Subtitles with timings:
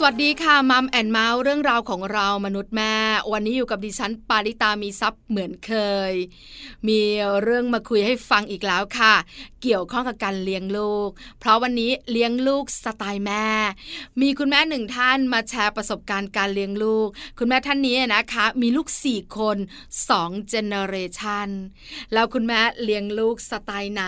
[0.00, 2.94] สวัสดีค่ะ Mom and Mouth เรื่องราวของเรามนุษย์แม่
[3.32, 5.72] วันนี้อยู่กับดิฉันปาริตามีซัพ์เหมือนเค
[6.10, 6.12] ย
[6.88, 7.00] มี
[7.42, 9.14] เรื่องมาคุยให้ฟังอีกแล้วค่ะ
[9.62, 11.08] เกี่ยวข้องกับการเลี้ยงลูก
[11.40, 13.46] เพราะวันนี้เลี้ยงลูกสไตล์แม่
[14.20, 17.08] มีคุณแม่หนึ่งท่านมาแชร์ประสบการณ์การเลี้ยงลูก
[17.38, 19.56] คุณแม่ท่านนี้นะคะ มีลูกสี่คน
[20.08, 21.48] สอง generation
[22.12, 24.02] แล้วคุณแม่เลี้ยงลูกสไตล์ไหน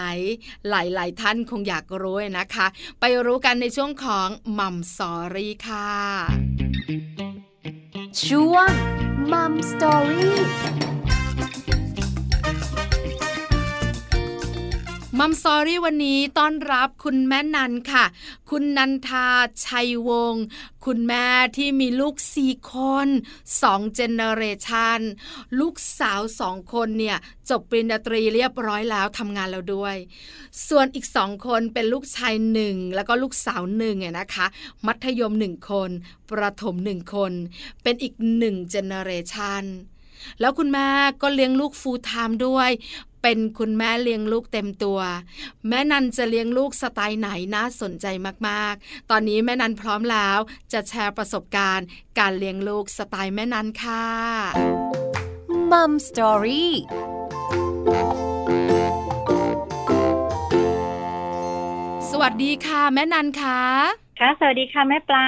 [0.69, 2.67] หลาย ๆ ท่านคงอยากรู้นะคะ
[3.01, 5.80] ไปรู้กันในช่วงของ Mom Story ค่ะ
[8.25, 8.71] ช่วง
[9.33, 10.39] Mom Story
[15.19, 18.05] Mom Story วันนี้ต้อนรับคุณแม่นันค่ะ
[18.51, 19.27] คุณนันทา
[19.67, 20.45] ชัยวงศ์
[20.85, 22.75] คุณแม่ที่มีลูกสี่ค
[23.07, 23.09] น
[23.63, 25.01] สอง generation
[25.61, 27.17] ลูกสาวสองคนเนี่ย
[27.51, 29.97] จบปริญญาตรีเรียบร้อยแล้วทำงานแล้วด้วย
[30.69, 34.47] ส่วนอีกสองคนเป็นลูกชายหนึ่งแล้วก็ลูกสาวหนึ่งเนี่ยนะคะ
[34.87, 35.91] มัธยมหนึ่งคน
[36.31, 37.33] ประถมหนึ่งคน
[37.83, 39.65] เป็นอีกหนึ่ง generation
[40.41, 40.89] แล้วคุณแม่
[41.23, 42.71] ก็เลี้ยงลูก full-time ด้วย
[43.23, 45.01] เป็นคุณแม่เลี้ยงลูกเต็มตัว
[45.69, 48.07] แม่นันจะเลี้ยงลูกสไตล์ไหนน่าสนใจ
[48.49, 50.39] มากๆ ตอนนี้แม่นันพร้อมแล้ว
[50.73, 51.87] จะแชร์ประสบการณ์
[52.19, 54.05] การเลี้ยงลูกสไตล์แม่นันค่ะ
[55.71, 56.75] Mom Story
[62.11, 63.61] สวัสดีค่ะ แม่นันค่ะ
[64.21, 65.27] ค่ะ สวัสดีค่ะแม่ปลา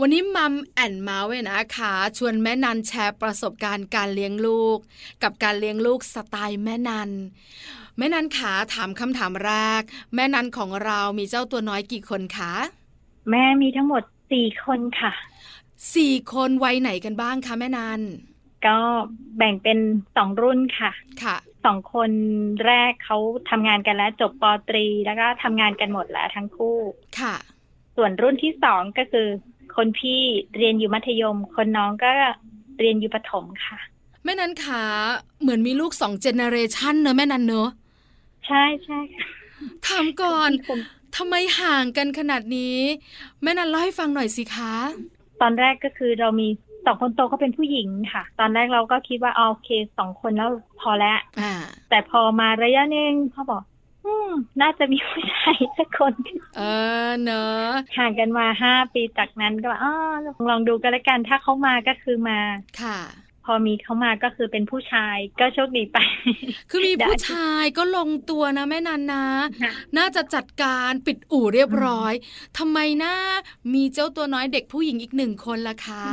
[0.00, 4.78] วันนี้ Mom and Mouth นะคะชวนแม่นันแชร์ประสบการณ์การเลี้ยงลูก
[5.22, 7.10] กับการเลี้ยงลูกสไตล์แม่นัน
[7.98, 9.82] แม่นันขาถามคำถามแรก
[10.14, 12.54] แม่นันของเรามีเจ้าตัวน้อยกี่คนคะ
[13.30, 15.12] แม่มีทั้งหมดสี่คนค่ะ
[15.94, 18.00] สี่คนวัยไหนกันบ้างคะแม่นัน
[18.66, 18.78] ก็
[19.38, 19.78] แบ่งเป็น
[20.16, 20.90] สองรุ่นค่ะ
[21.22, 22.10] ค่ะสองคน
[22.66, 23.18] แรกเขา
[23.50, 26.78] ทำงานกันแล้ว จบปตรี แล้วก็ทำงานกันหมดแล้วทั้งคู่
[27.20, 27.36] ค่ะ
[27.96, 29.28] ส่วนรุ่นที่สองก็คือ
[29.76, 30.20] คนพี่
[30.56, 32.10] เรียนอยู่มัธยม คนน้องก็
[32.80, 33.78] เรียนอยู่ประถมค่ะ
[34.24, 34.82] แม่นันขา
[35.40, 37.68] เหมือนมีลูกสองเจเนเรชันเนอะแม่นันเนอะ
[38.46, 38.98] ใช่ใช่
[39.86, 40.50] ถามก่อน
[41.16, 42.78] ทำไมห่างกันขนาดนี้
[43.42, 44.74] แม่นันเล่าให้ฟังหน่อยสิคะ
[45.40, 46.48] ตอนแรกก็คือเรามี
[46.86, 49.68] สองคนโตเขาเป็นผู้หญิงค่ะ ตอนแรกเราก็คิดว่าโอเค
[49.98, 51.18] สองคนแล้วพอแล้ว
[51.90, 53.62] แต่พอมาระยะนึงเขาบอก
[54.60, 56.14] น่าจะมีผู้ชายสักคน
[56.56, 56.62] เอ
[57.06, 59.94] อเนอะห่างกันมาห้าปีจากนั้นก็อ๋อ
[60.50, 62.38] ลองดูกันละกันถ้าเขามาก็คือมา
[62.82, 62.98] ค่ะ
[63.50, 65.98] พอมีเขามาก็คือเป็นผู้ชายก็โชคดีไป
[66.70, 69.24] คือมีผู้ชายก็ลงตัวนะแม่นันนะ
[69.98, 72.12] น่าจะจัดการปิดอู่เรียบร้อย
[72.58, 73.14] ทำไมนะ
[73.74, 76.04] มีเจ้าตัวน้อยเด็กผู้หญิงอีกหนึ่งคนล่ะคะ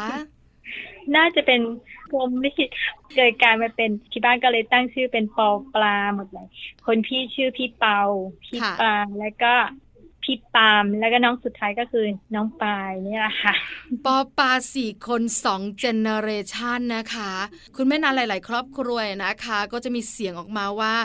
[1.15, 1.61] น่าจะเป็น
[2.11, 2.53] กลมนี่
[3.15, 6.47] เกิดการมาเป็นที่บ้านก็เลยตั้งชื่อเป็นปอปลาหมดเลย
[6.85, 7.99] คนพี่ชื่อพี่เปา
[8.45, 9.53] พี่ปลาแล้วก็
[10.23, 13.53] พี่ปามแล้วก็น้องสุดท้ายก็คือน้องปายนี่แหละค่ะ
[14.05, 17.31] ปอปาสี่คนสองเจเนเรชันนะคะ
[17.75, 20.95] คุณแม่นานหลาย ๆ ครอบครัวนะคะ ก็จะมีเสียงออกมาว่า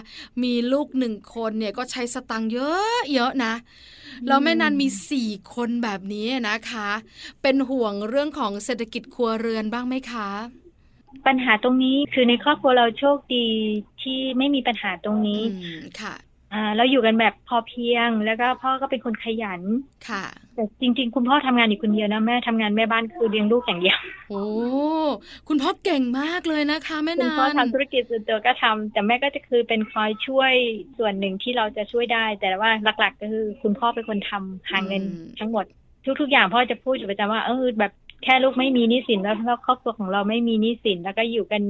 [0.42, 3.54] มีลูกหนึ่งคนเนี่ยก็ใช้สตังค์เยอะเยอะนะ
[4.26, 6.88] แล้วแม่นันมีสี่คนแบบนี้นะคะ
[7.42, 10.28] เป็นห่วงเรื่องของเศรษฐกิจครัวเรือนบ้างไหมคะ
[11.26, 13.46] ปัญหาตรงนี้คือในครอบครัวเราโชคดี
[14.02, 15.42] ที่ไม่มีปัญหาตรงนี้
[16.00, 16.14] ค่ะ
[16.52, 19.60] อ่าเราอยู่กันแบบพอเพียง แล้วก็พ่อก็เป็นคนขยัน
[20.08, 23.98] ค่ะ แต่จริง ๆ คุณพ่อทำงานอยู่คนเดียวนะแม่ทำงานแม่บ้านคือเลี้ยงลูกอย่างเดียว
[24.30, 24.42] โอ้
[25.48, 30.52] คุณพ่อเก่งมากเลยนะคะแม่นาคุณพ่อทำธุรกิจส่วนตัวก็ทำแต่แม่ก็จะคือเป็นคอยช่วย
[30.98, 32.70] ส่วนหนึ่งที่เราจะช่วยได้ แต่ว่า
[33.00, 35.02] หลัก ๆ ก็คือ คุณพ่อเป็นคนทำหาเงิน
[35.38, 35.64] ทั้งหมด
[36.20, 37.92] ทุก ๆ อย่างพ่อจะพูดอยู่ประจำว่าเออแบบ
[38.24, 41.62] แค่ลูกไม่มีหนี้สินแล้วครอบครัวของเราไม่มีหนี้สินแล้วก็อยู่กัน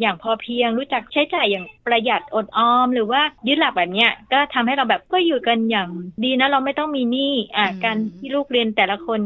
[0.00, 5.88] อย่างพอเพียงรู้จักใช้จ่ายอย่างประหยัดอดออม หรือว่ายึดหลักแบบเนี้ยก็ทำให้เราแบบก็อยู่กันอย่าง
[6.24, 9.20] ดีนะเราไม่ต้องมีหนี้อ่าการที่ลูกเรียนแต่ละคน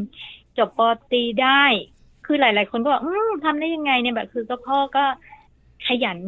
[0.59, 1.65] จบปอตีได้
[2.27, 5.05] คือหลาย ๆ คนก็บอกอืมทำได้ยังไงเนี่ยแบบ คือก็พ่อก็
[5.87, 6.19] ขยัน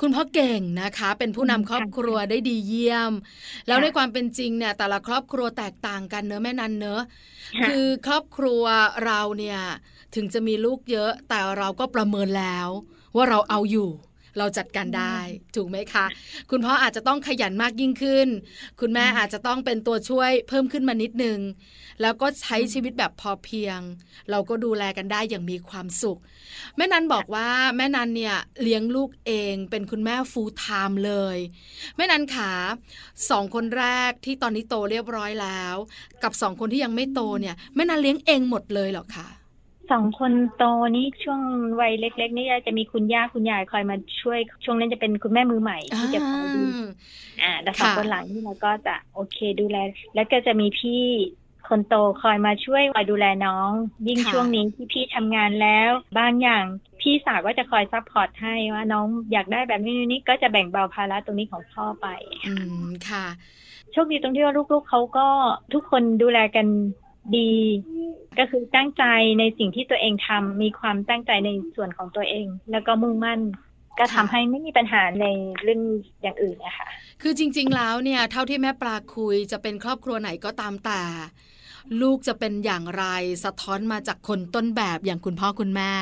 [0.00, 3.12] คุณพ่อเก่งนะคะ เป็นผู้นำครอบครัวได้ดีเยี่ยม
[3.66, 7.02] แล้วในความเป็นจริงเนี่ย แต่ละครอบครัวแตกต่างกันเนอะแม่นันเนอะ
[7.68, 8.62] คือครอบครัว
[9.04, 9.60] เราเนี่ย
[10.14, 12.68] ถึงจะมีลูกเยอะแต่เราก็ประเมินแล้ว
[13.18, 13.90] ว่าเราเอาอยู่
[14.38, 15.16] เราจัดการได้
[15.56, 16.06] ถูกไหมคะ
[16.50, 18.28] คุณพ่ออาจจะต้องขยันมากยิ่งขึ้น
[18.80, 21.38] คุณแม่อาจจะต้องเป็นตัวช่วยเพิ่มขึ้นมานิดนึง
[22.02, 23.80] แล้วก็ใช้ชีวิตแบบพอเพียง
[24.30, 26.20] เราก็ดูแลกันได้อย่างมีความสุข
[26.76, 31.36] แม่นันบอกว่าแม่นันเนี่ยเลี้ยงลูกเองเป็นคุณแม่ฟูลไทม์เลย
[31.96, 32.52] แม่นันขา
[33.30, 35.76] สองคนแรกที่ตอนนี้โตเรียบร้อยแล้ว
[36.22, 39.28] กับสองคนที่ยังไม่โตเนี่ยแม่นันเลี้ยงเองหมดเลยเหรอคะ
[39.90, 40.64] สองคนโต
[40.96, 41.40] นี้ช่วง
[41.80, 46.60] วัยเล็ก ๆ นี่จะมีคุณย่าคุณยายคอยมาช่วย ช่วงนั้นจะเป็นคุณแม่มือใหม่ที่จะคอยดู
[47.42, 49.76] อ่าแต่สองค่ะคนหลังนี่เราก็จะโอเคดูแล
[50.14, 51.02] แล้วก็จะมีพี่
[51.68, 53.70] คนโตคอยมาช่วยคอยดูแลน้อง
[54.08, 56.64] ยิ่งค่ะช่วงนี้ที่พี่ทำงานแล้ว บางอย่าง
[57.00, 62.06] พี่สาวก็จะคอย support ให้ว่าน้องอยากได้แบบนี้นี่ก็จะแบ่งเบาภาระตรงนี้ของพ่อไป
[62.46, 62.54] อื
[62.86, 63.26] มค่ะ
[63.92, 65.26] โชคดีตรงที่ว่าลูกๆเขาก็
[65.74, 66.66] ทุกคนดูแลกัน
[67.36, 67.50] ดี
[68.38, 69.04] ก็คือตั้งใจ
[69.38, 73.40] ในสิ่งที่ตัวเองทำมีความตั้งใจในส่วนของตัวเอง แล้วก็มุ่งมั่น
[73.98, 75.26] ก็ทำค่ะให้ไม่มีปัญหาใน
[75.62, 75.82] เรื่อง
[76.22, 76.88] อย่างอื่นนะคะ
[77.22, 81.02] คือจริง ๆ แล้วเนี่ยเท่าที่แม่ปลาคุยจะเป็นครอบครัวไหนก็ตามแต่
[82.02, 83.04] ลูกจะเป็นอย่างไร
[83.44, 85.92] สะท้อนมาจากคนต้นแบบอย่างคุณพ่อคุณแม่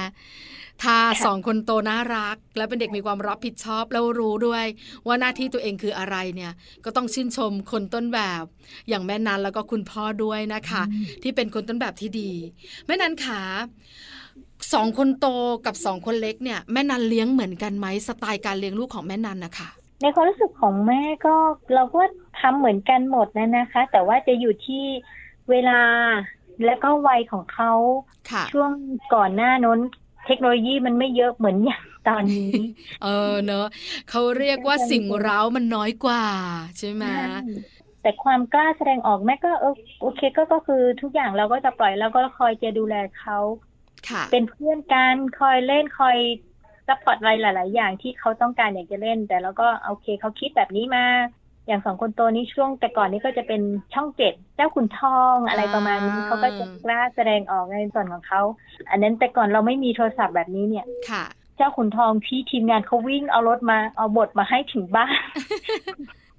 [0.83, 4.65] ถ้าค่ะสองคนโตน่ารัก และเป็นเด็กมีความรับผิดชอบแล้วรู้ด้วย
[5.07, 6.53] ว่าหน้าที่ตัวเองคืออะไรเนี่ย
[6.85, 8.43] ก็ต้องชื่นชมคนต้นแบบ
[8.89, 10.83] อย่างแม่นันแล้วก็คุณพ่อด้วยนะคะ
[11.23, 12.31] ที่เป็นคนต้นแบบที่ดี
[12.87, 13.41] แม่นันขา
[14.73, 15.27] สองคนโต
[15.67, 19.69] กับสองคนเล็กเนี่ยแม่นันเลี้ยงเหมือนกันไหมสไตล์การเลี้ยงลูกของแม่นันนะคะ
[20.03, 21.35] ในความรู้สึกของแม่ก็
[21.75, 22.03] เราก็
[22.41, 24.85] ทำเหมือนกันหมดนะนะคะ แต่ว่าจะอยู่ที่
[25.51, 25.81] เวลา
[26.65, 27.73] และก็วัยของเขา
[28.31, 28.71] ค่ะช่วง
[29.15, 29.79] ก่อนหน้าน้น
[30.27, 32.53] เทคโนโลยีมันไม่เยอะเหมือนอย่างตอนนี้
[33.05, 33.67] เออเนอะ
[34.11, 36.25] เขาเรียกว่าสิ่งเร้ามันน้อยกว่า
[36.79, 37.05] ใช่ไหม
[38.03, 43.39] แต่ความกล้าแสดงออกแม่ก็เออโอเคก็ก็คือทุกอย่างเราก็จะปล่อยแล้วก็คอยจะดูแลเขา
[44.09, 46.17] ค่ะเป็นเพื่อนกันคอยเล่นคอย
[46.87, 51.05] support อะไรหลาย ๆ อย่างที่เขาต้องการอยากจะเล่น แต่เราก็โอเคเขาคิดแบบนี้มา
[51.67, 53.63] อย่างสองคนโตนี้ช่วงแต่ก่อนนี้ก็จะเป็น
[53.95, 58.41] ช่องเจ็ดเจ้าขุนทองอะไรประมาณนี้อ่าเขาก็จะกล้าแสดงออกในส่วนของเขา
[58.91, 61.25] อันนั้นแต่ก่อนเราไม่มีโทรศัพท์แบบนี้เนี่ยค่ะ
[61.57, 65.15] เจ้าขุนทองพี่ทีมงานเขาวิ่งเอารถมาเอาบทมาให้ถึงบ้าน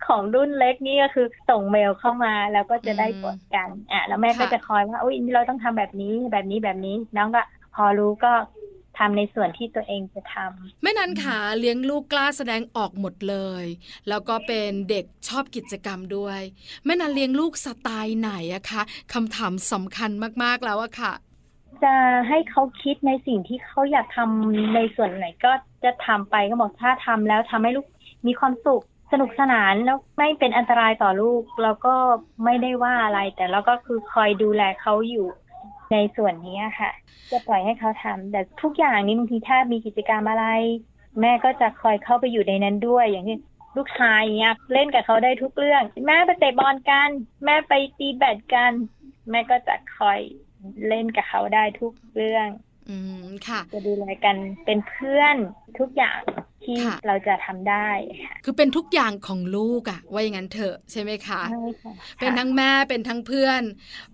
[0.07, 7.43] ของรุ่นเล็กนี่ก็คือส่งเมลเข้ามาแล้วก็จะได้อืมบทกันอะแล้วแม่ก็ค่ะจะคอยว่าอุ้ยเราต้องทำแบบนี้แบบนี้แบบนี้ น้องก็
[7.75, 8.33] พอรู้ก็
[8.97, 13.65] ทำในส่วนที่ตัวเองจะทำแม่นันขาเลี้ยงลูกกล้าแสดงออกหมดเลย
[14.09, 16.41] แล้วก็เป็นเด็กชอบกิจกรรมด้วย
[16.85, 18.81] แม่นันเลี้ยงลูกสไตล์ไหนอะคะ
[19.13, 20.11] คำถามสำคัญ
[20.43, 21.13] มากๆแล้วอะค่ะ
[21.83, 21.95] จะ
[22.29, 25.51] ให้เขาคิดในสิ่งที่เขาอยากทำในส่วนไหนก็
[25.83, 27.87] จะทำไปก็บอกถ้าทำแล้วทำให้ลูก
[28.27, 31.95] มีความสุขสนุกสนานแล้วไม่เป็นอันตรายต่อลูก แล้วก็
[32.43, 35.27] ไม่ได้ว่าอะไร แต่เราก็คือคอยดูแลเขาอยู่
[35.91, 36.91] ในส่วนนี้ค่ะ
[37.31, 40.45] จะปล่อยให้เขาทำแต่ทุกอย่างนี้บางทีถ้ามีกิจกรรมอะไร
[41.21, 43.37] แม่ก็จะคอยเข้าไปอยู่ในนั้นด้วยอย่างที่
[43.77, 47.09] ลูกชายอย่างเงี้ยเล่นกับเขาได้ทุกเรื่อง แม่ไปเตะบอลกัน
[47.45, 48.71] แม่ไปตีแบดกัน
[49.29, 50.19] แม่ก็จะคอย
[50.87, 52.47] เล่นกับเขาได้ทุกเรื่อง
[52.89, 55.35] อืมค่ะ จะดูแลกันเป็นเพื่อน
[55.79, 56.19] ทุกอย่าง
[56.67, 57.87] ที่ค่ะเราจะทำได้
[58.23, 63.61] ค่ะคือเป็นทุกอย่างของลูกอะว่าอย่างนั้นเถอะใช่ไหมคะใช่ค่ะเป็นทั้งแม่เป็นทั้งเพื่อน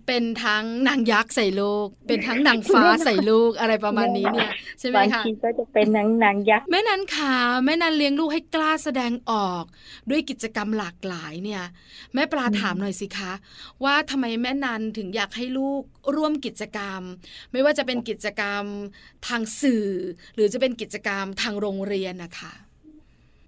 [0.06, 7.34] เป็นทั้งนางยักษ์ใส่ลูก เป็นทั้งนางฟ้าใส่ลูกอะไรประมาณนี้เนี่ยใช่ไหมบางคะทีก็จะเป็นนางนางยักษ์แม่นันขา
[7.64, 9.64] แม่นันเลี้ยงลูกให้กล้าแสดงออก
[10.10, 11.62] ด้วยกิจกรรมหลากหลายเนี่ย
[12.14, 13.32] แม่ปลาถามหน่อยสิคะ
[13.84, 15.82] ว่าทำไมแม่นันถึงอยากให้ลูก
[16.16, 17.00] ร่วมกิจกรรม
[17.52, 18.64] ไม่ว่าจะเป็นกิจกรรม
[19.28, 19.86] ทางสื่อ
[20.34, 22.43] หรือจะเป็นกิจกรรมทางโรงเรียนนะคะ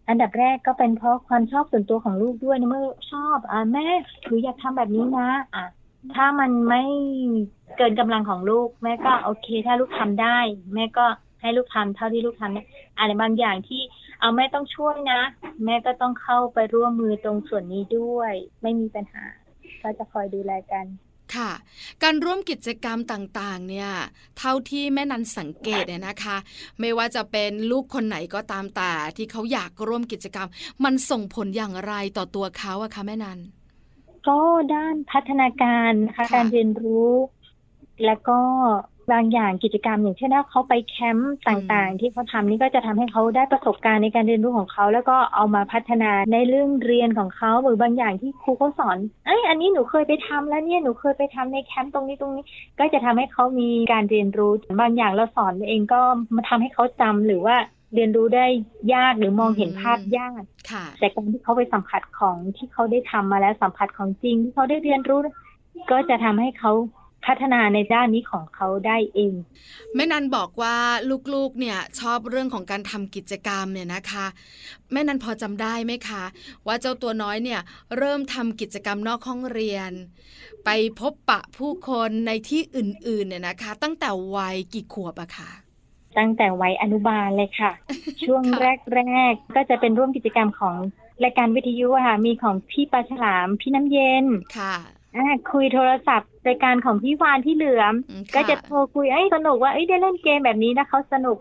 [0.08, 3.86] อันดับแรกก็เป็นเพราะความชอบส่วนตัวของลูกด้วยนะเมื่อชอบ อ่าแม่
[4.24, 5.64] หรืออยากทำแบบนี้นะ อะ
[6.14, 6.82] ถ้ามันไม่
[7.76, 10.38] เกินกำลังของลูก แม่ก็โอเค ถ้าลูกทำได้
[10.74, 11.06] แม่ก็
[11.40, 12.62] ให้ลูกทำเท่าที่ลูกทำได้
[12.98, 13.82] อะไรบางอย่างที่
[14.20, 15.20] เอาแม่ต้องช่วยนะ
[15.64, 18.32] แม่ก็ต้องเข้าไปร่วมมือตรงส่วนนี้ด้วย
[18.62, 19.24] ไม่มีปัญหา
[19.82, 20.86] ก็จะคอยดูแลกัน
[21.34, 21.50] ค่ะ
[22.02, 23.90] การร่วมกิจกรรมต่างๆ เนี่ย
[24.38, 26.36] เท่าที่แม่นันสังเกตเนี่ยนะคะ
[26.80, 30.48] ไม่ว่าจะเป็นลูกคนไหนก็ตามแต่ที่เขาอยากร่วมกิจกรรม
[30.84, 33.38] มันส่งผลอย่างไรต่อตัวเขาอะคะแม่นัน
[34.28, 34.40] ก็
[34.74, 37.10] ด้านพัฒนาการนะคะค่ะการเรียนรู้
[38.04, 38.38] แล้วก็
[39.12, 52.44] บางอย่างกิจกรรมอย่างเช่นว่าเขาไปแคมป์ต่างๆ ที่เขาทำนี่ก็จะทำให้เขาได้ประสบการณ์ในการเรียนรู้ของเขา แล้วก็เอามาพัฒนาในเรื่องเรียนของเขาหรือบางอย่างที่ครูเขาสอนเอ้ยอันนี้หนูเคยไปทำแล้วเนี่ยหนูเคยไปทำในแคมป์ตรงนี้ตรงนี้
[52.78, 56.00] ก็จะทำให้เขามีการเรียนรู้บางอย่างเราสอนเองก็
[56.36, 57.56] มาทำให้เขาจำหรือว่า
[57.94, 58.46] เรียนรู้ได้
[58.94, 65.20] ยากหรือมองเห็นภาพยากค่ะแต่การที่เขาไปสัมผัสของที่เขาได้ทำมาแล้วสัมผัสของจริงที่เขาได้เรียนรู้
[65.90, 66.72] ก็จะทำให้เขา
[67.26, 69.34] พัฒนาในด้านนี้ของเขาได้เอง
[69.94, 70.76] แม่นันบอกว่า
[71.34, 74.26] ลูกๆเนี่ยชอบเรื่องของการทำกิจกรรมเนี่ยนะคะ
[74.92, 76.24] แม่นันพอจำได้ไหมคะ
[76.66, 77.60] ว่าเจ้าตัวน้อยเนี่ย
[77.96, 79.90] เริ่มทำกิจกรรมนอกห้องเรียน
[80.64, 85.50] ไปพบปะผู้คนในที่อื่นๆเนี่ยนะคะ ตั้งแต่วัยกี่ขวบอะคะ
[86.18, 87.72] ตั้งแต่วัยอนุบาลเลยค่ะ
[88.24, 88.60] ช่วงค่ะ
[88.94, 90.76] แรกๆก็จะเป็นร่วมกิจกรรมของ
[91.24, 94.24] รายการวิทยุอะค่ะมีของพี่ปลาฉลามพี่น้ำเย็น
[94.58, 94.95] ค่ะอ่า
[95.52, 101.38] คุยโทรศัพท์รายการของพี่วานที่เหลือมอืมค่ก็จะโทรคุยเอ้ยสนุกว่าเอ้ยได้เล่นเกมแบบนี้นะเขาสนุก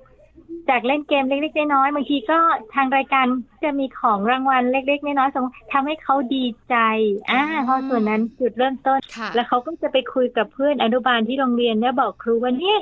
[0.70, 2.38] จากเล่นเกมเล็กๆน้อยๆบางทีก็
[2.74, 3.26] ทางรายการ
[3.64, 6.76] จะมีของรางวัลเล็กๆน้อยๆส่งทำให้เขาดีใจ
[7.32, 12.80] อ่าพอส่วนนั้นจุดเริ่มต้นค่ะแล้วเขาก็จะไปคุยกับเพื่อนอนุบาลที่โรงเรียนแล้วบอกครูว่าเนี่ย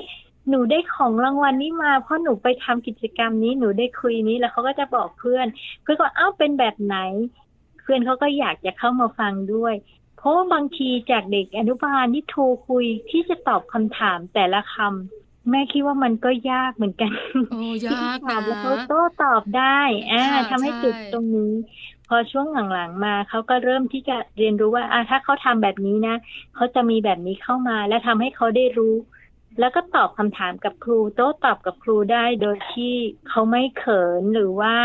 [0.50, 5.48] หนูได้ของรางวัลนี้มาเพราะหนูไปทำกิจกรรมนี้หนูได้คุยนี้แล้วเขาก็จะบอกเพื่อน
[5.84, 6.98] เพื่อนก็อ้าวเป็นแบบไหน
[7.82, 9.74] เพื่อนเขาก็อยากจะเข้ามาฟังด้วย
[10.24, 17.12] เพราะว่าบางทีจากเด็กอนุบาลที่โทรคุยที่จะตอบคำถามแต่ละคำแม่คิดว่ามันก็ยากเหมือนกัน
[17.52, 19.80] โอ้ยากถานะมแล้วเขาโต้ตอบได้
[20.12, 21.54] อ่าค่ะทำให้ใช่จุดตรงนี้
[22.08, 26.16] พอช่วงหลังๆมาเขาก็เริ่มที่จะเรียนรู้ว่าอ่าถ้าเขาทำแบบนี้นะ
[26.56, 28.96] เขาจะมีแบบนี้เข้ามา และทำให้เขาได้รู้
[29.60, 32.94] แล้วก็ตอบคำถามกับครูโต้ตอบกับครูได้โดยที่
[33.30, 34.76] เขาไม่เขินหรือว่า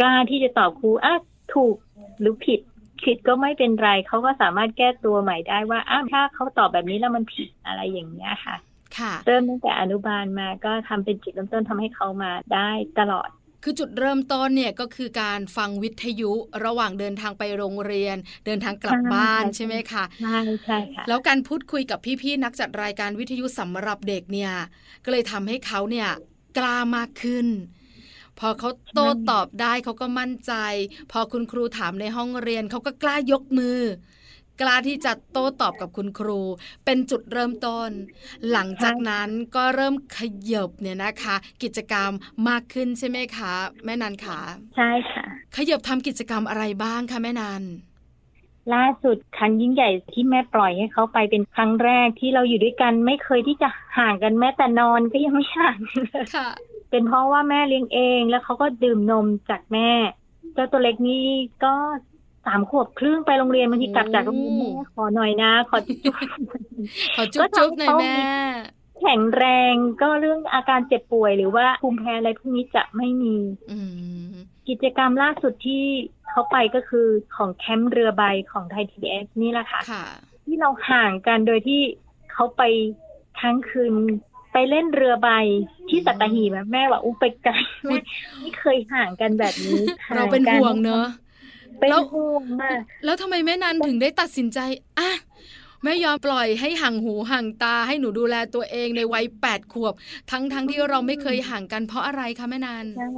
[0.00, 1.14] กล้าที่จะตอบครูอะ
[1.54, 1.76] ถูก
[2.20, 2.60] หรือผิด
[3.04, 8.56] ผิดก็ไม่เป็นไรเขาก็สามารถแก้ตัวใหม่ได้ว่าอ้าวถ้าเขาตอบแบบนี้แล้วมันผิดอะไรอย่างเงี้ยค่ะ
[8.98, 13.28] ค่ะ เริ่มตั้งแต่อนุบาลมาก็ทำเป็นจุดเริ่มต้นทำให้เขามาได้ตลอด
[13.64, 16.32] คือจุดเริ่มต้นเนี่ยก็คือการฟังวิทยุ
[16.64, 24.52] ระหว่างเดินทางไปโรงเรียน เดินทางกลับใช่บ้านใช่ใช่ไหมคะใช่ใช่ค่ะแล้วการพูดคุยกับพี่ๆนักจัดรายการวิทยุสำหรับเด็กเนี่ย
[25.04, 26.08] ก็เลยทำให้เขาเนี่ย
[26.58, 27.46] กล้ามากขึ้น
[28.40, 30.52] พอเขาโต้ตอบได้เขาก็มั่นใจ
[31.12, 33.80] พอคุณครูถามในห้องเรียนเขาก็กล้ายกมือ
[34.60, 36.40] กล้าที่จะโต้ตอบกับคุณครู
[36.84, 37.90] เป็นจุดเริ่มต้น
[38.50, 40.18] หลังจากนั้นก็เริ่มข
[40.52, 42.10] ยบเนี่ยนะคะ กิจกรรม
[42.48, 43.52] มากขึ้นใช่ไหมคะ
[43.84, 44.38] แม่นันขา
[44.76, 45.24] ใช่ค่ะ
[45.56, 47.62] ขยบทำกิจกรรมอะไรบ้างคะแม่นัน
[48.74, 53.68] ล่าสุดครั้งยิ่งใหญ่ที่แม่ปล่อยให้เขาไปเป็นครั้งแรกที่เราอยู่ด้วยกันไม่เคยที่จะ
[53.98, 55.78] ห่างกันแม้แต่นอนก็ยังไม่ห่าง
[56.34, 56.48] ค่ะ
[56.90, 59.90] เป็นเพราะว่าแม่เลี้ยงเองแล้วเขาก็ดื่มนมจากแม่
[60.54, 61.26] เจ้าตัวเล็กนี่
[61.64, 61.74] ก็
[62.46, 66.14] สามขวบครึ่งไปโรงเรียนบางทีกลับจากโรงเรียนแม่ขอหน่อยนะ ขอจุ๊บ
[67.16, 68.12] ขอจุ๊บจุ๊บหน่อยแม่
[69.00, 73.36] แข็งแรงก็เรื่องอาการเจ็บป่วยหรือว่าภูมิแพ้อะไรพวกนี้จะไม่มี
[73.72, 73.78] อื
[74.28, 74.34] ม
[74.68, 75.84] กิจกรรมล่าสุดที่
[76.28, 80.04] เขาไปก็คือของแคมป์เรือใบของไทยทีเอสนี่แหละค่ะค่ะ
[80.44, 81.80] ที่เราห่างกันโดยที่
[82.32, 82.62] เขาไป
[83.40, 83.92] ค้างคืน
[84.52, 85.28] ไปเล่นเรือใบ
[85.88, 87.96] ที่สัตหีบอะแม่ว่าอู้ไปไกลแม่
[88.40, 89.82] ไม่เคยห่างกันแบบนี้
[90.16, 91.06] เราเป็นห่วงเนอะ
[91.80, 94.58] เป็นแล้วห่วงมากแล้วทำไมแม่นันถึงได้ตัดสินใจ
[94.98, 95.10] อะ
[95.84, 99.94] แม่ยอมปล่อยให้ห่างหูห่างตาให้หนูดูแลตัวเองในวัยแปดขวบ
[100.30, 103.08] ทั้งทั้งที่เราไม่เคยห่างกันเพราะอะไรคะแม่นันใช่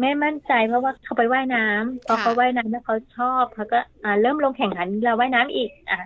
[0.00, 5.98] แม่มั่นใจเพราะว่าเขาไปว่ายน้ำพอค่ะเขาว่ายน้ำแล้วเขาชอบเขาก็อ่าเริ่มลงแข่งขันเราว่ายน้ำอีกอะ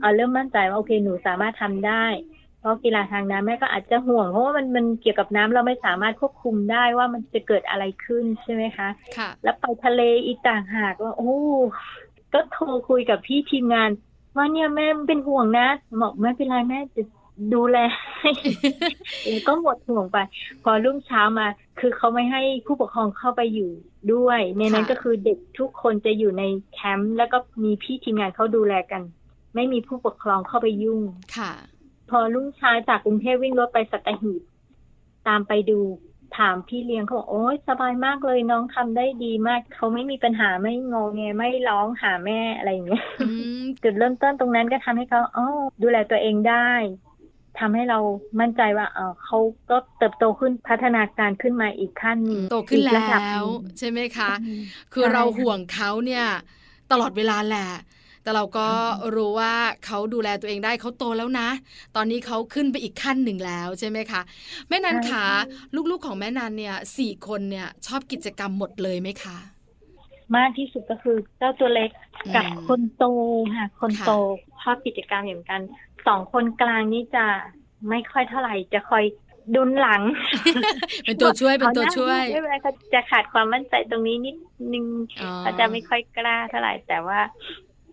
[0.00, 2.04] เอาเริ่มมั่นใจว่าโอเคหนูสามารถทำได้
[2.37, 2.37] เพ
[2.68, 11.34] ราะกีฬาทางน้ำแม่ก็อาจจะห่วง เพราะว่ามันมันเกี่ยวกับน้ำเราไม่สามารถควบคุมได้ว่ามันจะเกิดอะไรขึ้นใช่ไหมคะค่ะแล้วไปทะเลอีกต่างหากว่าโอ้
[12.34, 13.90] ก็โทรคุยกับพี่ทีมงาน
[14.36, 15.68] ว่าเนี่ยแม่เป็นห่วงนะ
[16.00, 17.02] บอกไม่เป็นไรแม่จะ
[17.54, 17.76] ดูแล
[18.18, 18.30] ให้
[19.26, 20.18] แล้วก็หมดห่วงไป
[20.62, 21.46] พอรุ่งเช้ามา
[21.80, 23.70] คือเขาไม่ให้ผู้ปกครองเข้าไปอยู่
[24.12, 29.02] ด้วย ในนั้นค่ะก็คือเด็กทุกคนจะอยู่ในแคมป์แล้วก็มีพี่ทีมงานเขาดูแลกัน
[29.54, 31.02] ไม่มีผู้ปกครองเข้าไปยุ่ง
[31.36, 31.52] ค่ะ
[32.10, 34.42] พอรุ่งเช้าจากกรุงเทพวิ่งรถไปสัตหีบ
[35.28, 35.80] ตามไปดู
[36.38, 43.28] ถามพี่เลี้ยงเขาบอกโอ้ยสบายมากเลยน้องทำได้ดีมาก เขาไม่มีปัญหาไม่งงแงไม่ร้องหาแม่อะไรอย่างเงี้ยอื
[43.60, 45.46] มจุดเริ่มต้นตรงนั้นก็ทำให้เขาอ๋อ
[45.82, 46.70] ดูแลตัวเองได้
[47.58, 47.98] ทำให้เรา
[48.40, 49.38] มั่นใจว่าเออเขา
[49.70, 54.62] ก็เติบโตขึ้นพัฒนาการขึ้นมาอีกขั้นหนึ่งโตขึ้นอีกระดับแล้หวนึ่งใช่ไหมคะอืม
[54.92, 56.24] คือใช่เราค่ะห่วงเขาเนี่ย
[56.90, 57.66] ตลอดเวลาแหละ
[58.28, 58.68] แต่เราก็
[59.16, 59.54] รู้ว่า
[59.86, 61.48] เขาดูแลตัวเองได้เขาโตแล้วนะ
[61.96, 64.20] ตอนนี้เขาขึ้นไปอีกขั้นหนึ่งแล้วใช่ไหมคะ
[64.68, 65.24] แม่นันขา
[65.90, 69.36] ลูกๆของแม่นันเนี่ยสี่คนเนี่ยชอบกิจกรรมหมดเลยไหมคะ
[70.36, 71.90] มากที่สุดก็คือเจ้าตัวเล็ก
[72.34, 73.04] กับอืมคนโต
[73.56, 74.12] ค่ะคนค่ะโต
[74.62, 75.60] ชอบกิจกรรมอย่างกัน
[76.06, 77.24] สองคนกลางนี่จะ
[77.88, 79.04] ไม่ค่อยเท่าไหร่จะคอย
[79.54, 80.02] ดุนหลัง
[81.04, 84.36] เป็นตัวช่วยเป็นตัวช่วยไม่เป็นไรเขาจะขาดความมั่นใจตรงนี้นิด
[84.72, 84.86] นึง
[85.20, 87.20] อ๋อเขาจะไม่ค่อยกล้าเท่าไหร่แต่ว่า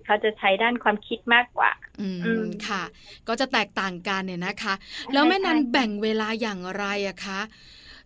[0.06, 1.72] เขาจะใช้ด้านความคิดมากกว่า
[2.02, 2.84] อืมอืมค่ะ
[3.28, 4.74] ก็จะแตกต่างกันเนี่ยนะคะ
[5.14, 7.40] แล้วแม่นันใช่แบ่งเวลาอย่างไรอะคะ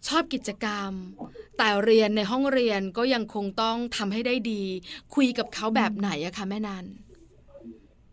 [0.08, 0.91] ชอบกิจกรรม
[1.58, 4.63] แต่เรียนในห้องเรียนก็ยังคงต้องทำให้ได้ดี
[5.15, 6.86] คุยกับเขาแบบไหนอะคะแม่นัน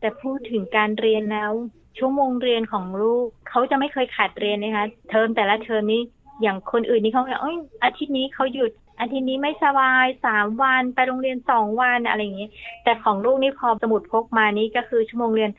[0.00, 1.52] แต่พูดถึงการเรียนแล้ว
[1.98, 6.02] ชั่วโมงเรียนของลูกเขาจะไม่เคยขาดเรียนนะคะ เทอมแต่ละเทอมนี้
[6.42, 12.48] อย่างคนอื่นนี่เขาแบบเอ้ยอาทิตย์นี้เขาหยุด อาทิตย์นี้ไม่สบายสามวันไปโรงเรียนสองวันอะไรอย่างนี้
[12.84, 15.50] แต่ของลูกนี่พอสมุดพกมานี่ก็คือชั่วโมงเรียน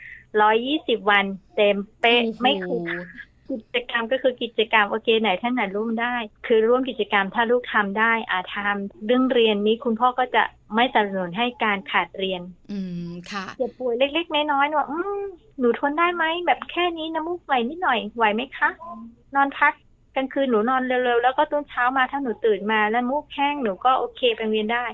[0.41, 1.25] ร้อยยี่สิบวัน
[1.55, 3.05] เต็มเป๊ะไม่เคยขาด
[3.51, 6.15] กิจกรรมก็คือกิจกรรมโอเคไหนท่านไหนร่วมได้
[6.47, 10.43] คือร่วมกิจกรรมถ้าลูกทำได้อาทำเรื่องเรียนนี้คุณพ่อก็จะ
[10.75, 12.41] ไม่สนับสนุนให้การขาดเรียน
[12.71, 12.79] อื
[13.09, 15.21] มค่ะเจ็บป่วยเล็กๆน้อยๆว่าอืม
[15.59, 18.69] หนูทนได้ไหมแบบแค่นี้น้ำมูกไหลนิดหน่อยไหวไหมคะ
[19.35, 19.73] นอนพัก
[20.17, 24.85] กลางคืนหนูนอนเร็วๆแล้วก็ตอนเช้ามาถ้าหนูตื่นมาแล้วมูกแห้งหนูก็โอเคไปโรงเรียนได้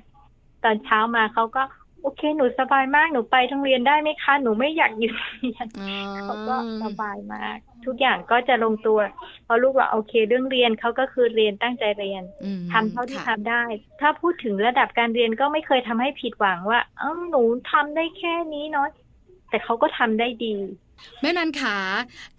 [0.63, 1.63] ตอนเช้ามาเขาก็
[2.01, 8.99] โอเค หนูสบายมาก หนูไปโรงเรียนได้ไหมคะ หนูไม่อยากหยุดเรียนอ๋อเขาก็สบายมาก ทุกอย่างก็จะลงตัว
[9.45, 13.63] เพราะลูกว่าโอเคเรื่องเรียนเขาก็คือเรียนตั้งใจเรียนอืมทำเท่าที่ค่ะทำได้
[14.01, 18.87] ถ้าพูดถึงระดับการเรียนก็ไม่เคยทำให้ผิดหวังว่า เออหนูทำได้แค่นี้เนาะ
[19.49, 20.55] แต่เขาก็ทำได้ดี
[21.21, 21.77] แม่นันขา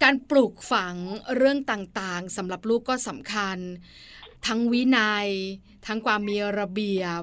[0.03, 0.95] การปลูกฝัง
[1.35, 3.57] เรื่องต่างๆสำหรับลูกก็สำคัญ
[4.47, 5.27] ทั้งวินัย
[5.87, 7.21] ทั้งความมีระเบียบ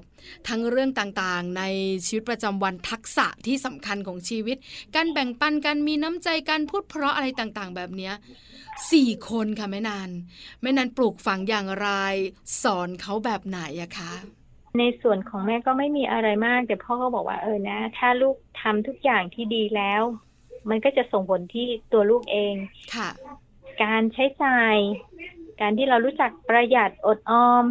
[0.48, 1.62] ทั้งเรื่องต่างๆ ใน
[2.06, 4.56] ชีวิตประจำวันทักษะที่สำคัญของชีวิต
[4.94, 8.14] การแบ่งปันการมีน้ำใจการพูดเพราะอะไรต่างๆ แบบเนี้ย
[8.90, 10.10] สี่คนค่ะแม่นัน
[10.62, 11.88] แม่นันปลูกฝังอย่างไร
[12.62, 14.12] สอนเขาแบบไหนอะคะ
[14.78, 20.02] ในส่วนของแม่ก็ไม่มีอะไรมาก แต่พ่อก็บอกว่าเออนะ ถ้าลูกทำทุกอย่างที่ดีแล้ว
[20.70, 22.54] มันก็จะส่งผลที่ตัวลูกเอง
[22.94, 23.08] ค่ะ
[23.84, 24.76] การใช้จ่าย
[25.60, 27.64] การที่เรารู้จักประหยัดอดออม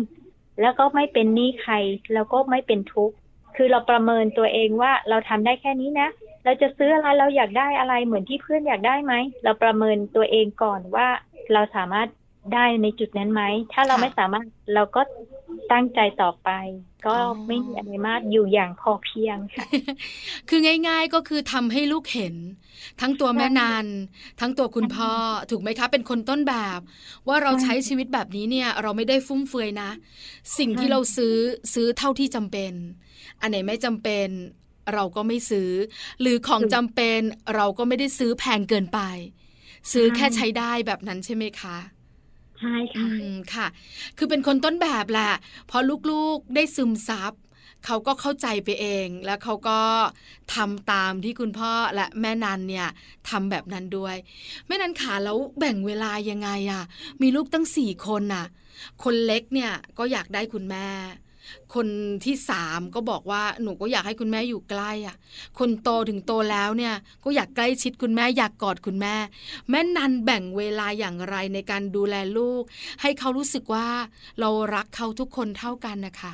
[0.62, 1.74] แล้วก็ไม่เป็นหนี้ใคร
[2.14, 3.16] แล้วก็ไม่เป็นทุกข์
[3.56, 6.10] คือเราประเมินตัวเองว่าเราทำได้แค่นี้นะ
[6.46, 11.08] เราจะซื้ออะไรเราอยากได้อะไรเหมือนที่เพื่อนอยากได้ไหม เราประเมินตัวเองก่อนว่า
[11.54, 12.08] เราสามารถ
[12.54, 13.42] ได้ในจุดนั้นไหม
[13.74, 15.02] ถ้าเราค่ะไม่สามารถเราก็
[15.72, 16.50] ตั้งใจต่อไป
[17.06, 19.66] ก็อ๋อไม่มีอะไรมากอยู่อย่างพอเพียงค่ะ
[20.50, 22.36] คือง่ายๆก็คือทำให้ลูกเห็น
[23.02, 23.86] ทั้งตัวแม่นาน
[24.40, 25.14] ทั้งตัวคุณพ่อ
[25.52, 26.80] ถูกไหมคะ เป็นคนต้นแบบ
[27.28, 29.92] ว่าเราใช่ใช้ชีวิตแบบนี้เนี่ย เราไม่ได้ฟุ่มเฟือยนะ
[30.58, 31.36] สิ่งที่ใช่เราซื้อ
[31.74, 32.74] ซื้อเท่าที่จำเป็น
[33.42, 34.28] อันไหนไม่จำเป็น
[34.94, 35.70] เราก็ไม่ซื้อ
[36.22, 37.20] หรือของจำเป็น
[37.56, 39.00] เราก็ไม่ได้ซื้อแพงเกินไป
[39.92, 41.78] ซื้อแค่ใช้ได้แบบนั้นใช่ไหมคะ
[42.62, 43.10] ใช่ค่ะ
[43.56, 43.68] ค่ะ
[44.18, 45.32] คือเป็นคนต้นแบบแหละ
[45.70, 45.78] พอ
[46.12, 47.34] ลูกๆได้ซึมซับ
[47.86, 49.80] เขาก็เข้าใจไปเอง แล้วเขาก็
[50.56, 52.88] ทำตามที่คุณพ่อและแม่นันเนี่ย
[53.30, 54.16] ทำแบบนั้นด้วย
[54.68, 56.84] แม่นันขาแล้วแบ่งเวลายังไงอะ่ะ
[57.22, 58.46] มีลูกตั้งสี่คนน่ะ
[59.04, 60.88] คนเล็กเนี่ยก็อยากได้คุณแม่
[61.76, 61.88] คน
[62.26, 65.16] ที่สามก็บอกว่าหนูก็อยากให้คุณแม่อยู่ใกล้อะ
[65.60, 69.16] คนโตถึงโตแล้วเนี่ยก็อยากใกล้ชิดคุณแม่อยากกอดคุณแม่
[69.70, 72.64] แม่นันแบ่งเวลาอย่างไรในการดูแลลูก
[73.02, 73.88] ให้เขารู้สึกว่า
[74.40, 76.34] เรารักเขาทุกคนเท่ากันนะคะ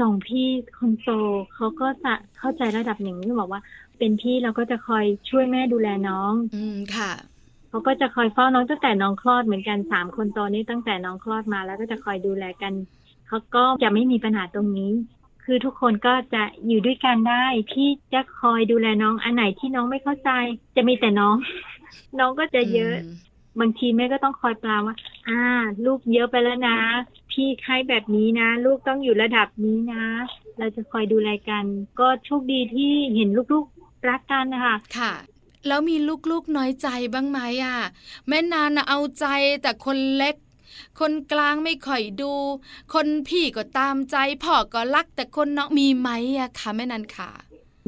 [0.00, 0.48] สองพี่
[0.78, 1.08] คนโต
[1.54, 3.60] เขาก็จะเข้าใจระดับหนึ่งที่บอกว่า
[3.98, 7.12] เป็นพี่เราก็จะคอยช่วยแม่ดูแลน้อง อืมค่ะ
[7.68, 12.72] เขาก็จะคอยเฝ้าน้องตั้งแต่น้องคลอดเหมือนกันสามคนโตนี้ตั้งแต่น้องคลอดมาแล้วก็จะคอยดูแลกัน
[13.32, 14.92] เขาก็จะไม่มีปัญหาตรงนี้
[15.44, 20.30] คือทุกคนก็จะอยู่ด้วยกันได้พี่จะคอยดูแลน้องอันไหนที่น้องไม่เข้าใจ
[20.76, 21.36] จะมีแต่น้อง
[22.18, 24.96] น้องก็จะเยอะมบางทีแม่ก็ต้องคอยปลามว่า
[25.28, 25.42] อ่า
[25.86, 26.78] ลูกเยอะไปแล้วนะ
[27.30, 30.04] พี่ให้แบบนี้นะ ลูกต้องอยู่ระดับนี้นะ
[30.58, 31.64] เราจะคอยดูแลกัน
[32.00, 35.12] ก็โชคดีที่เห็นลูกๆรักกันนะคะค่ะ
[35.66, 35.96] แล้วมี
[36.30, 37.78] ลูกๆน้อยใจบ้างไหมอะ
[38.28, 39.26] แม่นานน่ะเอาใจ
[39.62, 40.34] แต่คนเล็ก
[41.00, 42.32] คนกลางไม่ค่อยดู
[42.94, 46.08] คนพี่ก็ตามใจพ่อก็รัก แต่คนน้องมีไหม
[46.38, 47.30] อะคะแม่นันค่ะ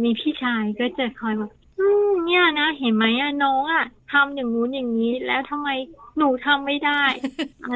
[0.03, 5.69] มีพี่ชายก็จะคอยบอกอืมเนี่ยนะเห็นไหมอะน้องอะทำอย่างงู้นอย่างนี้ แล้วทำไม
[6.19, 7.03] หนูทำไม่ได้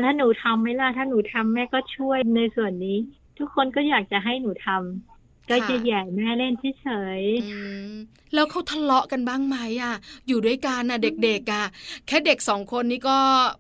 [0.05, 2.99] ถ้าหนูทำไม่ล่ะถ้าหนูทำแม่ก็ช่วยในส่วนนี้
[3.39, 5.18] ทุกคนก็อยากจะให้หนูทำ
[5.51, 6.89] ก็จะค่ะแหย่แม่เล่นเฉ
[7.21, 7.59] ยอื
[7.89, 7.91] ม
[8.35, 9.95] แล้วเขาทะเลาะกันบ้างไหมอะ
[10.29, 11.65] อยู่ด้วยกันน่ะเด็กๆอะ
[12.07, 13.19] แค่เด็กสองคนนี้ก็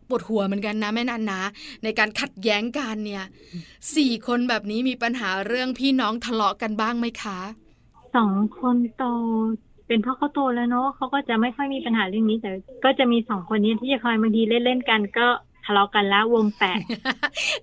[0.08, 1.42] ปวดหัวเหมือนกันนะแม่นันนะ
[1.84, 3.24] ในการขัดแย้งกันเนี่ย
[3.96, 9.04] สี่คนแบบนี้มีปัญหาเรื่องพี่น้องทะเลาะกันบ้างไหมคะๆสองคนโต
[9.86, 12.50] เป็นเพราะเขาโตแล้วเนาะเขาก็จะไม่ค่อยมีปัญหาเรื่องนี้แต่
[12.84, 15.26] ก็จะมีสองคนนี้ที่จะคอยบางทีเล่นๆกันก็
[15.64, 16.78] ทะเลาะกันแล้ววงแตก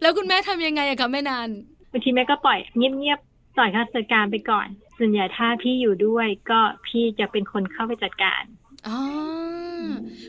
[0.02, 1.50] แล้วคุณแม่ทำยังไงอะคะแม่นัน
[1.92, 3.20] บางทีแม่ก็ปล่อยเงียบ
[3.56, 8.44] ๆปล่อยเขาจัดการไปก่อน ส่วนใหญ่ถ้าพี่อยู่ด้วยก็พี่จะเป็นคนเข้าไปจัดการ
[8.88, 9.00] อ๋อ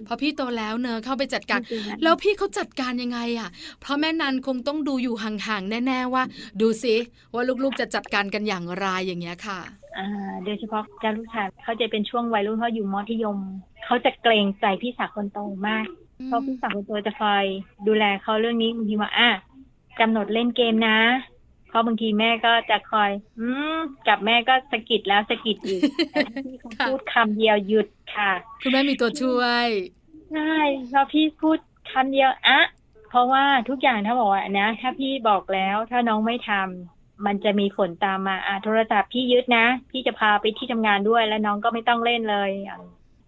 [0.06, 1.60] พอพี่โตแล้วเนอะเข้าไปจัดการ
[2.02, 3.48] แล้วพี่เขาจัดการยังไงอะ
[3.80, 6.22] เพราะแม่นันคงต้องดูอยู่ห่างๆแน่ๆว่า
[6.60, 6.94] ดูสิ
[7.34, 9.60] ว่าลูกๆจะจัดการกันอย่างไรอย่างเงี้ยค่ะ
[9.98, 13.38] อ่าโดยเฉพาะเจ้าลูกชายเขาจะเป็นช่วงวัยรุ่นเขาอยู่มัธยม
[13.84, 15.86] เขาจะเกรงใจพี่สาวคนโตมาก
[16.26, 17.44] เพราะพี่สาวคนโตจะคอย
[17.86, 19.30] ดูแลเขาเรื่องนี้บางทีว่าอะ
[20.00, 20.98] กำหนดเล่นเกมนะ
[21.35, 21.35] เพ
[21.76, 23.10] ราะบางทีแม่ก็จะคอย
[23.40, 29.68] อืมกับแม่ก็สะกิดแล้วสะกิดอีกแต่ถ้าพี่เขาค่ะพูดคำเดียวหยุดค่ะ คุณแม่มีตัวช่วย
[30.32, 30.56] ใช่
[30.92, 31.58] พอพี่พูด
[31.92, 32.60] คำเดียวอะ
[33.10, 42.80] เพราะว่าทุกอย่างถ้าบอกว่านะ ถ้าพี่บอกแล้วถ้าน้องไม่ทำมันจะมีผลตามมาอะโทรศัพท์พี่ยึดนะ พี่จะพาไปที่ทำงานด้วย แล้วน้องก็ไม่ต้องเล่นเลยอย่าง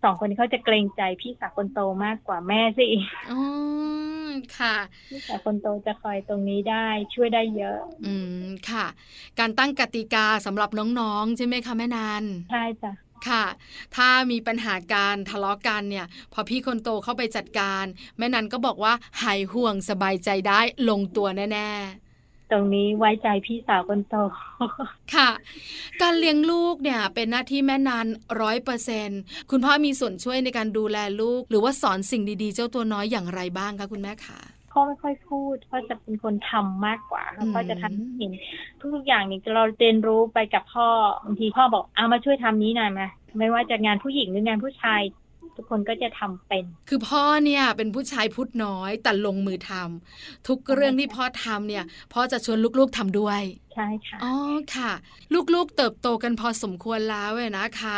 [0.03, 2.87] สองคนนี้เขาจะเกรงใจพี่สาวคนโตมากกว่าแม่สิ
[3.31, 3.41] อ๋อ
[4.59, 4.77] ค่ะ
[5.27, 8.87] แต่คนโตจะคอยตรงนี้ได้ช่วยได้เยอะ อืมค่ะ
[9.39, 12.93] การตั้งกติกาสำหรับน้องๆใช่ไหมคะแม่นันใช่จ้ะ
[13.29, 13.45] ค่ะ
[13.97, 17.85] ถ้ามีปัญหาการทะเลาะกันเนี่ย พอพี่คนโตเข้าไปจัดการ
[18.19, 22.08] แม่นันก็บอกว่าหายห่วงสบายใจได้ลงตัวแน่ๆ
[22.51, 24.15] ตรงนี้ไว้ใจพี่สาวคนโต
[25.15, 25.31] ค่ะ
[26.03, 28.07] การเลี้ยงลูกเนี่ยเป็นหน้าที่แม่นัน
[28.41, 29.09] ร้อยเปอร์เซน
[29.51, 34.41] คุณพ่อมีส่วนช่วยในการดูแลลูก หรือว่าสอนสิ่งดีๆ เจ้าตัวน้อยอย่างไรบ้างคะคุณแม่คะ
[34.73, 37.23] พ่อไม่ค่อยพูดพ่อจะเป็นคนทำมากกว่า
[37.55, 38.33] พ่อจะทำเห็น
[38.95, 40.89] ทุกๆอย่างนี่เราเรียนรู้ไปกับพ่อ
[41.25, 43.09] บางทีพ่อบอกเอามาช่วยทำนี้หน่อยมา
[43.39, 45.01] ไม่ว่าจะงานผู้หญิงหรืองานผู้ชาย
[45.59, 53.41] ทุกคนก็จะทำเป็น คือพ่อเนี่ยเป็นผู้ชายพุทธน้อยแต่ลงมือทำทุกเรื่องที่พ่อทำเนี่ยพ่อจะชวนลูกๆทำด้วย
[53.75, 54.35] ใช่ค่ะอ๋อ
[54.77, 54.93] ค่ะ
[55.55, 57.97] ลูกๆเติบโตกันพอสมควรแล้วเนะคะ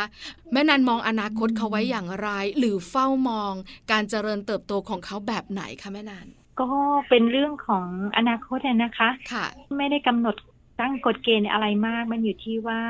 [0.51, 3.53] แม่นันมองอนาคตเขาไว้อย่างไร หรือเฝ้ามอง
[3.91, 6.27] การเจริญเติบโตของเขาแบบไหนคะแม่นัน
[6.61, 6.69] ก็
[7.09, 7.85] เป็นเรื่องของ
[8.17, 9.45] อนาคตนะคะค่ะ
[9.77, 10.35] ไม่ได้กำหนด
[10.79, 12.81] ตั้งกฎเกณฑ์อะไรมาก มันอยู่ที่ว่า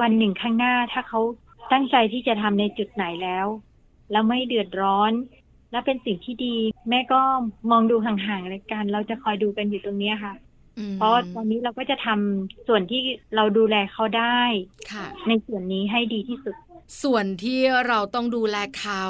[0.00, 1.20] วันหนึ่งข้างหน้าถ้าเขา
[1.72, 3.46] ตั้งใจที่จะทำในจุดไหนแล้ว
[4.10, 5.12] แล้วไม่เดือดร้อน
[5.70, 6.56] และเป็นสิ่งที่ดี
[6.90, 7.20] แม่ก็
[7.70, 10.34] มองดูห่างๆเลยกัน เราจะคอยดูกันอยู่ตรงนี้ค่ะ
[10.98, 13.02] เพราะตอนนี้เราก็จะทำส่วนที่
[13.36, 14.40] เราดูแลเขาได้
[15.28, 16.54] ในส่วนนี้ให้ดีที่สุด
[17.02, 19.04] ส่วนที่เราต้องดูแลเขา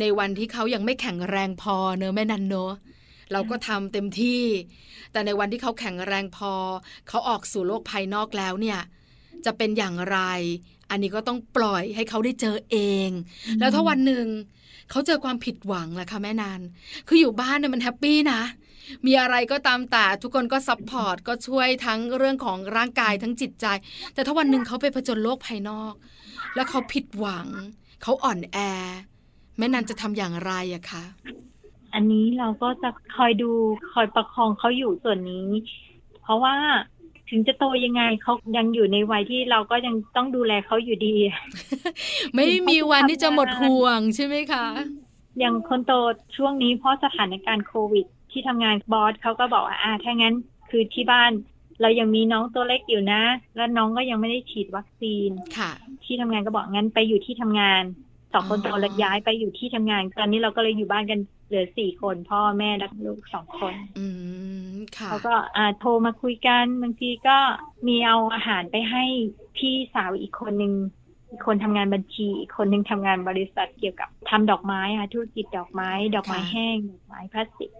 [0.00, 2.72] ในวันที่เขายังไม่แข็งแรงพอเนอะแม่นันเนอะ
[3.32, 4.42] เราก็ทำเต็มที่
[5.12, 6.52] แต่ในวันที่เขาแข็งแรงพอ
[7.08, 8.80] เขาออกสู่โลกภายนอกแล้วเนี่ย
[9.44, 10.18] จะเป็นอย่างไร
[10.94, 12.76] อันนี้ก็ต้องปล่อยให้เขาได้เจอเอ
[13.08, 13.10] ง
[13.60, 14.26] แล้วถ้าวันหนึ่ง
[14.90, 16.60] เขาเจอความผิดหวังล่ะคะแม่นัน
[17.08, 18.42] คืออยู่บ้านเนี่ยมัน happy นะ
[19.06, 23.66] มีอะไรก็ตามแต่ทุกคนก็ support ก็ช่วยทั้งเรื่องของร่างกายทั้งจิตใจ
[24.14, 25.94] แต่ถ้าวันหนึ่งเขาไปผจญโลกภายนอก
[26.54, 27.48] แล้วเขาผิดหวัง
[28.02, 28.58] เขาอ่อนแอ
[29.58, 31.04] แม่นันจะทำอย่างไรอะคะ
[31.94, 33.50] อันนี้เราก็จะคอยดู
[33.92, 35.48] คอยประคองเขาอยู่ส่วนนี้
[36.22, 36.54] เพราะว่า
[37.30, 41.14] ถึงจะโตยังไงเขายังอยู่ในวัยที่เราก็ยังต้องดูแลเขาอยู่ดี
[42.34, 44.66] ไม่มีวันที่จะหมดห่วงใช่ไหมคะ
[45.38, 45.92] อย่างคนโต
[46.36, 50.34] ช่วงนี้เพราะสถานการณ์โควิด ที่ทำงานบอสเขาก็บอกว่าอ่าถ้างั้น
[50.70, 51.30] คือที่บ้าน
[51.80, 53.22] เรายังมีน้องตัวเล็กอยู่นะ
[53.56, 55.70] แล้วน้องก็ยังไม่ได้ฉีดวัคซีนค่ะ
[56.04, 57.82] ที่ทำงานก็บอกงั้นไปอยู่ที่ทำงาน
[58.32, 64.06] สองคนโตแล้วย้ายไปอยู่ที่ทำงาน ตอนนี้เราก็เลยอยู่บ้านกันเหลือสี่คนพ่อแม่และลูกสองคน อื
[64.72, 67.38] มค่ะเขาก็อ่าโทรมาคุยกันบางทีก็
[67.86, 69.04] มีเอาอาหารไปให้
[69.56, 70.74] พี่สาวอีกคนหนึ่ง
[71.30, 77.70] อีกคนทำงานบัญชีอีกคนหนึ่งทำงานบริษัทเกี่ยวกับทำดอกไม้ค่ะธุรกิจดอกไม้ ดอกไม้แห้งดอกไม้พลาสติก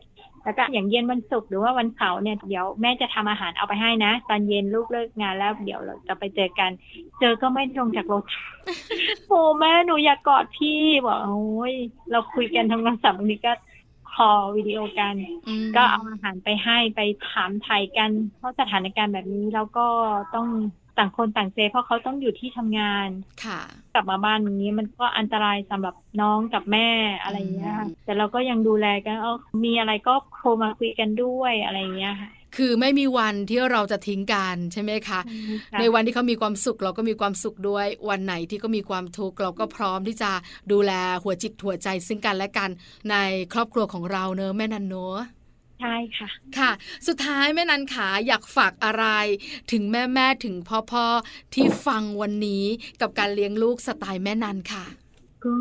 [0.45, 6.71] แล้วก็อย่างเย็นวันศุกร์หรือว่าวันเสาร์เนี่ยเดี๋ยวแม่จะทำอาหารเอาไปให้นะ ตอนเย็นลูกเลิกงานแล้วเดี๋ยวเราจะไปเจอกัน
[7.21, 8.25] เจอก็ไม่ลงจากรถ
[9.29, 11.75] โอ้แม่หนูอยากกอดพี่บอกโอ้ย
[12.11, 13.53] เราคุยกันทางโทรศัพท์บางทีก็
[14.13, 15.15] คอวิดีโอกัน
[15.77, 19.87] ก็เอาอาหารไปให้ไปถามไทยกัน เพราะสถานการณ์แบบนี้เราก็
[20.35, 20.49] ต้อง
[20.99, 23.09] ต่างคนต่างเซเพราะเขาต้องอยู่ที่ทำงาน
[23.45, 23.61] ค่ะ
[23.95, 26.89] กลับมาบ้านอย่างนี้มันก็อันตรายสำหรับน้องกับแม่
[27.23, 35.21] อะไรเงี้ยแต่เราก็ยังดูแลกันเออมีอะไรก็โทรมาคุยกันด้วยอะไรเงี้ยค่ะคือไม่มีวันที่เราจะทิ้งกันใช่ไหมคะ
[35.81, 40.31] ในวันที่เขามีความสุขเราก็มีความสุขด้วย วันไหนที่ก็มีความทุกข์เราก็พร้อมที่จะ
[40.73, 42.71] ดูแลหัวจิตหัวใจซึ่งกันและกัน
[43.11, 43.17] ใน
[43.53, 45.19] ครอบครัวของเราเนอะแม่นันเนอะ
[45.85, 46.71] ใช่ค่ะ ค่ะ
[47.07, 49.05] สุดท้ายแม่นันขาอยากฝากอะไร
[49.73, 51.07] ถึงแม่แม่ถึงพ่อพ่อ
[51.55, 52.65] ที่ฟังวันนี้
[53.01, 54.85] กับการเลี้ยงลูกสไตล์แม่นันค่ะ
[55.45, 55.57] ก็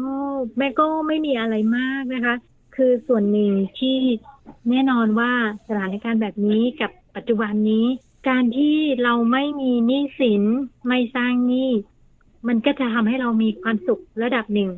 [0.58, 2.36] แม่ก็ไม่มีอะไรมากนะคะ
[2.76, 3.98] คือส่วนหนึ่งที่
[4.70, 5.32] แน่นอนว่า
[5.68, 7.86] สถานการณ์แบบนี้กับปัจจุบันนี้
[8.30, 10.44] การที่เราไม่มีหนี้สิน
[10.88, 11.72] ไม่สร้างหนี้
[12.48, 14.70] มันก็จะทำให้เรามีความสุขระดับหนึ่ง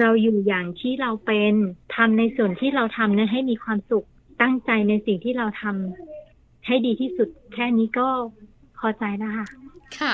[0.00, 1.52] เราอยู่อย่างที่เราเป็น
[1.94, 4.06] ทำในส่วนที่เราทำนั้นให้มีความสุข
[4.40, 8.08] ตั้งใจในสิ่งที่เราทำให้ดีที่สุด แค่นี้ก็
[8.78, 9.46] พอใจแล้วค่ะ
[9.98, 10.12] ค่ะ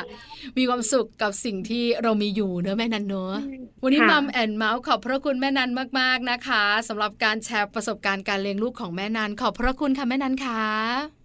[0.56, 3.34] มีความสุขกับสิ่งที่เรามีอยู่เนอะแม่นันเนอะ
[3.82, 10.62] วันนี้มัมแอนเมาส์ขอบพระคุณแม่นันมาก ๆ นะคะสำหรับการแชร์ประสบการณ์การเลี้ยงลูกของแม่นันขอบพระคุณค่ะแม่นันค่ะ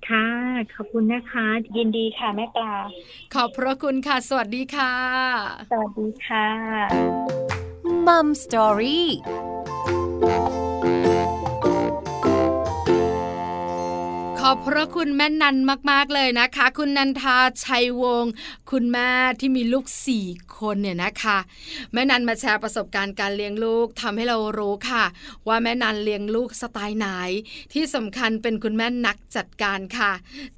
[0.10, 0.28] ค่ะ
[0.76, 1.46] ขอบคุณนะคะ
[1.78, 2.74] ยินดีค่ะแม่ปลา
[3.34, 4.94] ขอบพระคุณค่ะ สวัสดีค่ะ
[5.72, 6.48] สวัสดีค่ะ
[8.08, 9.08] มัมสตอรี่
[14.48, 15.58] อบพระคุณแม่นัน
[15.92, 18.32] มาก ๆ เลยนะคะ คุณนันทาชัยวงศ์
[18.72, 20.26] คุณแม่ที่มีลูกสี่
[20.58, 21.38] คนเนี่ยนะคะ
[21.94, 25.04] แม่นันมาแชร์ประสบการณ์การเลี้ยงลูกทำให้เรารู้ค่ะ
[25.48, 27.08] ว่าแม่นันเลี้ยงลูกสไตล์ไหน
[27.74, 30.12] ที่สำคัญเป็นคุณแม่นักจัดการค่ะ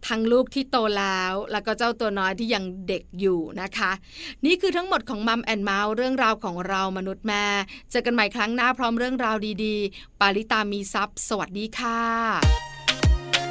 [0.08, 3.91] ทั้งลูกที่โตแล้ว แล้วก็เจ้าตัวน้อยที่ยังเด็กอยู่นะคะ
[4.45, 7.45] นี่คือทั้งหมดของมัมแอนเมาส์เรื่องราวของเรามนุษย์แม่
[7.91, 12.68] เจอกันใหม่ครั้งหน้าพร้อมเรื่องราวดีๆ ปาริตามีซัพ์สวัสดีค่ะ